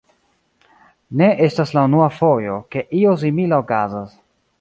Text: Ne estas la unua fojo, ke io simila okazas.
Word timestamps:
Ne 1.21 1.27
estas 1.47 1.73
la 1.79 1.83
unua 1.89 2.07
fojo, 2.15 2.57
ke 2.77 2.85
io 3.03 3.13
simila 3.25 3.61
okazas. 3.65 4.17